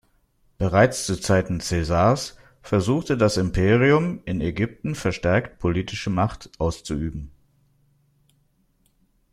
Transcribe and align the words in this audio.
Bereits 0.57 1.05
zu 1.05 1.15
Zeiten 1.15 1.59
Caesars 1.59 2.35
versuchte 2.63 3.17
das 3.17 3.37
Imperium 3.37 4.19
in 4.25 4.41
Ägypten 4.41 4.95
verstärkt 4.95 5.59
politische 5.59 6.09
Macht 6.09 6.49
auszuüben. 6.57 7.29